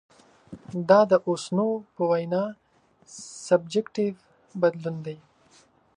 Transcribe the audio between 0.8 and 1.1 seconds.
دا